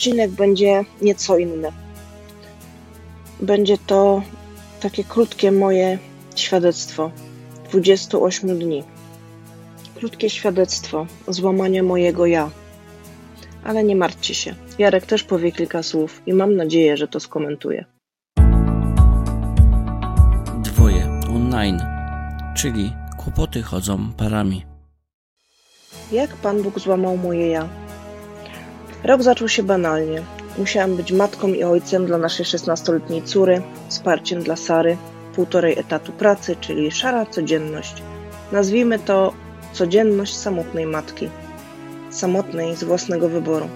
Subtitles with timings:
[0.00, 1.72] odcinek będzie nieco inny.
[3.40, 4.22] Będzie to
[4.80, 5.98] takie krótkie moje
[6.36, 7.10] świadectwo
[7.70, 8.84] 28 dni.
[9.94, 12.50] Krótkie świadectwo złamania mojego ja.
[13.64, 14.54] Ale nie martwcie się.
[14.78, 17.84] Jarek też powie kilka słów i mam nadzieję, że to skomentuje.
[20.62, 21.80] Dwoje online,
[22.56, 24.64] czyli kłopoty chodzą parami.
[26.12, 27.79] Jak Pan Bóg złamał moje ja?
[29.04, 30.22] Rok zaczął się banalnie.
[30.58, 34.96] Musiałam być matką i ojcem dla naszej 16-letniej córy, wsparciem dla Sary,
[35.34, 38.02] półtorej etatu pracy, czyli szara codzienność.
[38.52, 39.32] Nazwijmy to
[39.72, 41.28] codzienność samotnej matki.
[42.10, 43.68] Samotnej z własnego wyboru.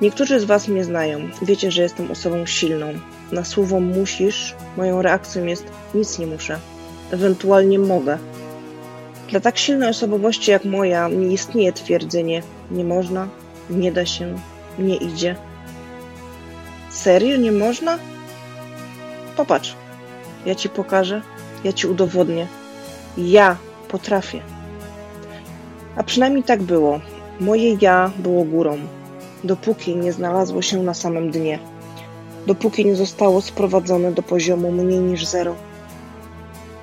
[0.00, 1.18] Niektórzy z Was mnie znają.
[1.42, 2.86] Wiecie, że jestem osobą silną.
[3.32, 6.58] Na słowo musisz, moją reakcją jest nic nie muszę.
[7.10, 8.18] Ewentualnie mogę.
[9.30, 13.28] Dla tak silnej osobowości jak moja nie istnieje twierdzenie nie można,
[13.70, 14.34] nie da się,
[14.78, 15.36] nie idzie.
[16.90, 17.98] Serio nie można?
[19.36, 19.76] Popatrz,
[20.46, 21.22] ja ci pokażę,
[21.64, 22.46] ja ci udowodnię.
[23.18, 23.56] Ja
[23.88, 24.40] potrafię.
[25.96, 27.00] A przynajmniej tak było.
[27.40, 28.78] Moje ja było górą,
[29.44, 31.58] dopóki nie znalazło się na samym dnie,
[32.46, 35.54] dopóki nie zostało sprowadzone do poziomu mniej niż zero.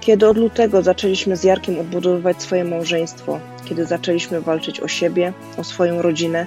[0.01, 5.63] Kiedy od lutego zaczęliśmy z Jarkiem odbudowywać swoje małżeństwo, kiedy zaczęliśmy walczyć o siebie, o
[5.63, 6.45] swoją rodzinę,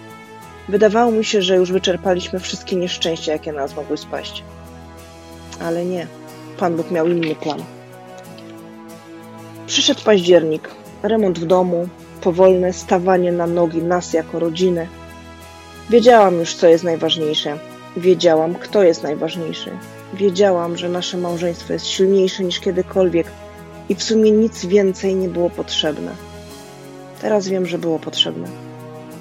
[0.68, 4.44] wydawało mi się, że już wyczerpaliśmy wszystkie nieszczęścia, jakie na nas mogły spaść.
[5.60, 6.06] Ale nie.
[6.58, 7.62] Pan Bóg miał inny plan.
[9.66, 10.70] Przyszedł październik,
[11.02, 11.88] remont w domu,
[12.20, 14.88] powolne stawanie na nogi nas jako rodziny.
[15.90, 17.58] Wiedziałam już, co jest najważniejsze.
[17.96, 19.70] Wiedziałam, kto jest najważniejszy.
[20.14, 23.26] Wiedziałam, że nasze małżeństwo jest silniejsze niż kiedykolwiek
[23.88, 26.12] i w sumie nic więcej nie było potrzebne.
[27.20, 28.67] Teraz wiem, że było potrzebne.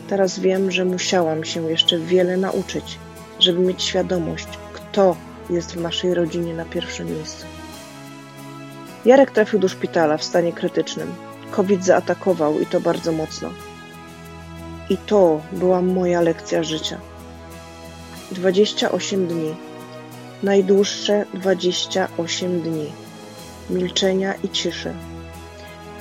[0.08, 3.00] Teraz wiem, że musiałam się jeszcze wiele nauczyć,
[3.40, 5.16] żeby mieć świadomość, kto
[5.50, 7.46] jest w naszej rodzinie na pierwszym miejscu.
[9.06, 11.16] Jarek trafił do szpitala w stanie krytycznym.
[11.52, 13.50] COVID zaatakował i to bardzo mocno.
[14.90, 17.00] I to była moja lekcja życia.
[18.32, 19.56] 28 dni.
[20.44, 22.92] Najdłuższe 28 dni.
[23.70, 24.94] Milczenia i ciszy.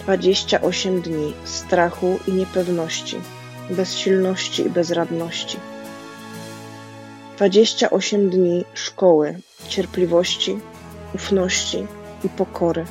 [0.00, 3.16] 28 dni strachu i niepewności,
[3.71, 5.59] bezsilności i bezradności.
[7.37, 9.38] 28 dni szkoły,
[9.69, 10.59] cierpliwości,
[11.15, 11.87] ufności
[12.25, 12.84] i pokory.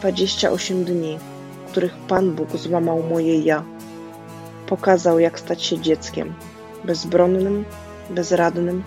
[0.00, 1.18] 28 dni,
[1.70, 3.64] których Pan Bóg złamał moje ja.
[4.66, 6.34] Pokazał, jak stać się dzieckiem,
[6.84, 7.64] bezbronnym,
[8.10, 8.82] bezradnym,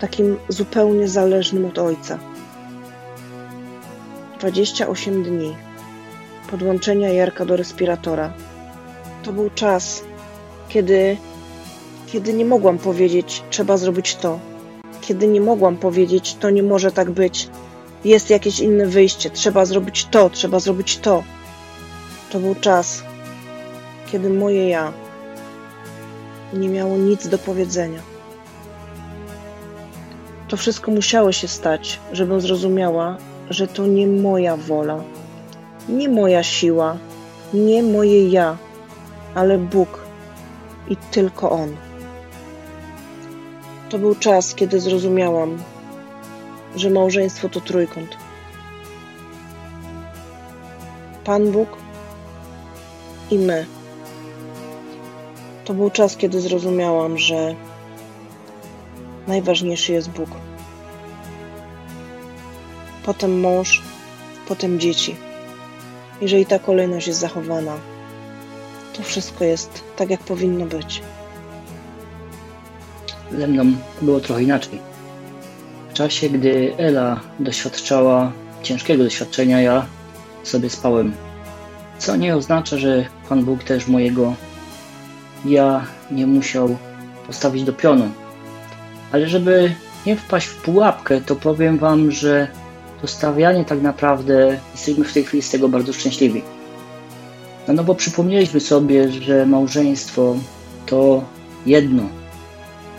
[0.00, 2.18] takim zupełnie zależnym od Ojca.
[4.38, 5.56] 28 dni
[6.50, 8.32] podłączenia Jarka do respiratora.
[9.22, 10.02] To był czas,
[10.68, 11.16] kiedy,
[12.06, 14.38] kiedy nie mogłam powiedzieć, trzeba zrobić to.
[15.00, 17.48] Kiedy nie mogłam powiedzieć, to nie może tak być.
[18.04, 21.22] Jest jakieś inne wyjście, trzeba zrobić to, trzeba zrobić to.
[22.30, 23.02] To był czas,
[24.12, 24.92] kiedy moje ja
[26.52, 28.00] nie miało nic do powiedzenia.
[30.48, 33.16] To wszystko musiało się stać, żebym zrozumiała,
[33.50, 35.02] że to nie moja wola,
[35.88, 36.96] nie moja siła,
[37.54, 38.56] nie moje ja,
[39.34, 40.04] ale Bóg
[40.88, 41.76] i tylko On.
[43.88, 45.58] To był czas, kiedy zrozumiałam,
[46.76, 48.16] że małżeństwo to trójkąt.
[51.24, 51.68] Pan Bóg
[53.30, 53.66] i my.
[55.64, 57.54] To był czas, kiedy zrozumiałam, że
[59.26, 60.28] najważniejszy jest Bóg.
[63.04, 63.82] Potem mąż,
[64.48, 65.16] potem dzieci.
[66.20, 67.91] Jeżeli ta kolejność jest zachowana,
[68.92, 71.02] to wszystko jest tak, jak powinno być.
[73.38, 73.64] Ze mną
[74.02, 74.78] było trochę inaczej.
[75.90, 78.32] W czasie, gdy Ela doświadczała
[78.62, 79.86] ciężkiego doświadczenia, ja
[80.42, 81.12] sobie spałem.
[81.98, 84.34] Co nie oznacza, że Pan Bóg też mojego
[85.44, 86.76] ja nie musiał
[87.26, 88.10] postawić do pionu.
[89.12, 89.74] Ale żeby
[90.06, 92.48] nie wpaść w pułapkę, to powiem Wam, że
[93.00, 96.42] to stawianie tak naprawdę jesteśmy w tej chwili z tego bardzo szczęśliwi.
[97.68, 100.36] No, no bo przypomnieliśmy sobie, że małżeństwo
[100.86, 101.24] to
[101.66, 102.02] jedno.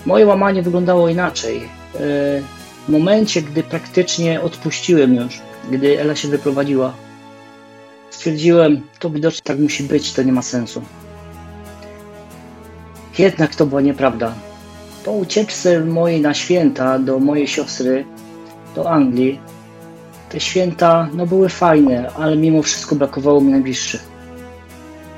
[0.06, 1.58] Moje łamanie wyglądało inaczej.
[1.58, 2.00] E,
[2.88, 6.94] w momencie, gdy praktycznie odpuściłem już, gdy Ela się wyprowadziła,
[8.10, 10.82] stwierdziłem, to widocznie tak musi być, to nie ma sensu.
[13.18, 14.34] Jednak to była nieprawda.
[15.06, 18.06] Po ucieczce mojej na święta do mojej siostry
[18.76, 19.40] do Anglii,
[20.30, 24.13] te święta no, były fajne, ale mimo wszystko brakowało mi najbliższych.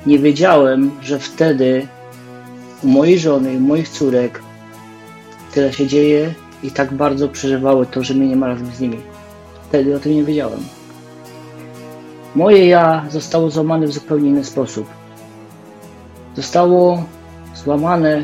[0.06, 1.88] Nie wiedziałem, że wtedy
[2.84, 4.42] u mojej żony, u moich córek
[5.54, 8.98] tyle się dzieje i tak bardzo przeżywały to, że mnie nie ma razem z nimi.
[9.70, 10.60] Wtedy o tym nie wiedziałem.
[12.36, 14.88] Moje ja zostało złamane w zupełnie inny sposób.
[16.36, 17.04] Zostało
[17.56, 18.24] złamane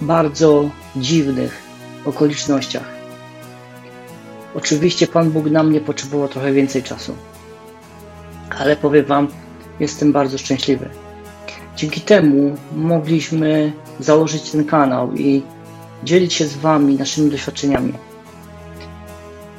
[0.00, 1.62] w bardzo dziwnych
[2.04, 2.98] okolicznościach.
[4.54, 7.14] Oczywiście Pan Bóg na mnie potrzebował trochę więcej czasu.
[8.58, 9.28] Ale powiem Wam,
[9.80, 10.88] jestem bardzo szczęśliwy.
[11.76, 15.42] Dzięki temu mogliśmy założyć ten kanał i
[16.04, 17.92] dzielić się z Wami naszymi doświadczeniami.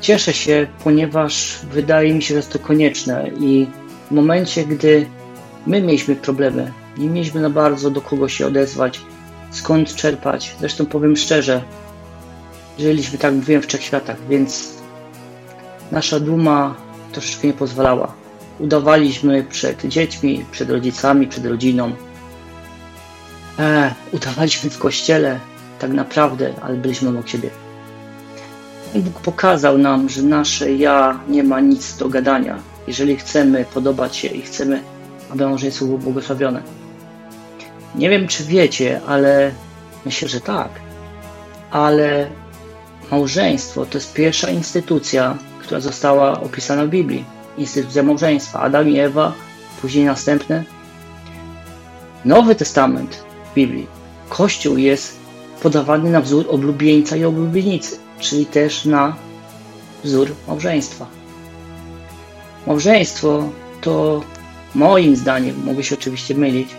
[0.02, 3.68] Cieszę się, ponieważ wydaje mi się, że jest to konieczne i
[4.08, 5.06] w momencie, gdy
[5.68, 9.02] my mieliśmy problemy, nie mieliśmy na bardzo do kogo się odezwać,
[9.52, 10.56] skąd czerpać.
[10.60, 11.62] Zresztą powiem szczerze,
[12.80, 14.74] żyliśmy, tak mówiłem, w trzech światach, więc
[15.92, 16.76] nasza duma
[17.12, 18.19] troszeczkę nie pozwalała.
[18.60, 21.92] Udawaliśmy przed dziećmi, przed rodzicami, przed rodziną.
[23.60, 25.40] E, udawaliśmy w kościele,
[25.80, 27.50] tak naprawdę, ale byliśmy obok siebie.
[28.96, 34.28] Bóg pokazał nam, że nasze ja nie ma nic do gadania, jeżeli chcemy podobać się
[34.28, 34.82] i chcemy,
[35.30, 36.62] aby małżeństwo było błogosławione.
[37.96, 39.52] Nie wiem, czy wiecie, ale
[40.06, 40.70] myślę, że tak.
[41.72, 42.30] Ale
[43.12, 47.39] małżeństwo to jest pierwsza instytucja, która została opisana w Biblii.
[47.58, 48.60] Instytucja małżeństwa.
[48.60, 49.34] Adam i Ewa,
[49.82, 50.64] później następne.
[52.26, 53.88] Nowy Testament w Biblii.
[54.30, 55.20] Kościół jest
[55.62, 59.16] podawany na wzór oblubieńca i oblubienicy, czyli też na
[60.04, 61.08] wzór małżeństwa.
[62.68, 63.50] Małżeństwo
[63.82, 64.24] to
[64.76, 66.70] moim zdaniem, mogę się oczywiście mylić,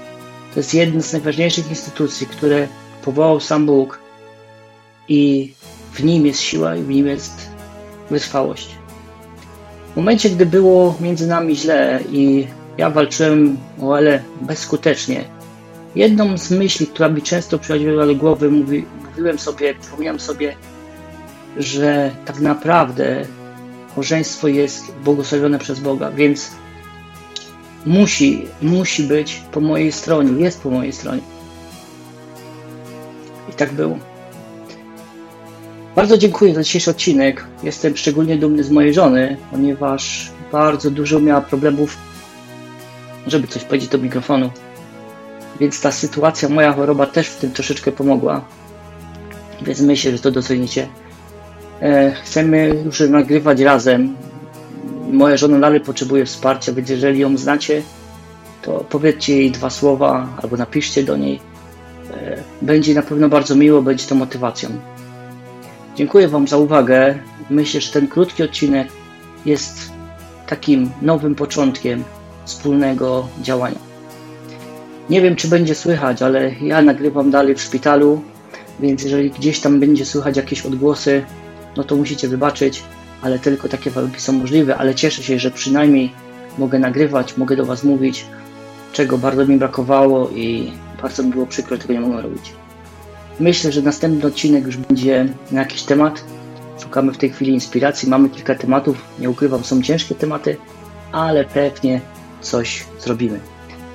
[0.54, 2.68] to jest jedna z najważniejszych instytucji, które
[3.04, 3.98] powołał sam Bóg
[5.08, 5.52] i
[5.92, 7.50] w nim jest siła i w nim jest
[8.10, 8.79] wytrwałość.
[9.92, 12.46] W momencie, gdy było między nami źle i
[12.78, 15.24] ja walczyłem o ale bezskutecznie,
[15.94, 20.56] jedną z myśli, która mi często przychodziła do głowy, mówi, mówiłem sobie, przypomniałem sobie,
[21.56, 23.24] że tak naprawdę
[23.96, 26.50] małżeństwo jest błogosławione przez Boga, więc
[27.86, 31.22] musi, musi być po mojej stronie, jest po mojej stronie.
[33.50, 34.09] I tak było.
[35.96, 37.46] Bardzo dziękuję za dzisiejszy odcinek.
[37.62, 41.96] Jestem szczególnie dumny z mojej żony, ponieważ bardzo dużo miała problemów,
[43.26, 44.50] żeby coś powiedzieć do mikrofonu.
[45.60, 48.44] Więc ta sytuacja, moja choroba też w tym troszeczkę pomogła.
[49.62, 50.88] Więc myślę, że to docenicie.
[51.80, 54.16] E, chcemy już nagrywać razem.
[55.12, 57.82] Moja żona dalej potrzebuje wsparcia, więc jeżeli ją znacie,
[58.62, 61.40] to powiedzcie jej dwa słowa albo napiszcie do niej.
[62.10, 64.70] E, będzie na pewno bardzo miło, będzie to motywacją.
[66.00, 67.18] Dziękuję Wam za uwagę.
[67.50, 68.88] Myślę, że ten krótki odcinek
[69.46, 69.92] jest
[70.46, 72.04] takim nowym początkiem
[72.44, 73.78] wspólnego działania.
[75.10, 78.22] Nie wiem, czy będzie słychać, ale ja nagrywam dalej w szpitalu,
[78.80, 81.24] więc jeżeli gdzieś tam będzie słychać jakieś odgłosy,
[81.76, 82.82] no to musicie wybaczyć,
[83.22, 86.12] ale tylko takie warunki są możliwe, ale cieszę się, że przynajmniej
[86.58, 88.24] mogę nagrywać, mogę do Was mówić,
[88.92, 90.72] czego bardzo mi brakowało i
[91.02, 92.59] bardzo mi było przykro, że tego nie mogłem robić.
[93.40, 96.24] Myślę, że następny odcinek już będzie na jakiś temat.
[96.82, 100.56] Szukamy w tej chwili inspiracji, mamy kilka tematów, nie ukrywam, są ciężkie tematy,
[101.12, 102.00] ale pewnie
[102.40, 103.40] coś zrobimy.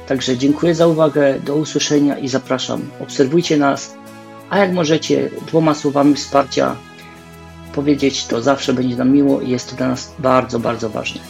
[0.07, 2.81] Także dziękuję za uwagę, do usłyszenia i zapraszam.
[2.99, 3.95] Obserwujcie nas,
[4.49, 6.75] a jak możecie dwoma słowami wsparcia
[7.75, 11.21] powiedzieć, to zawsze będzie nam miło i jest to dla nas bardzo, bardzo ważne.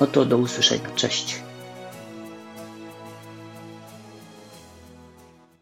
[0.00, 0.90] No to do usłyszenia.
[0.96, 1.42] Cześć.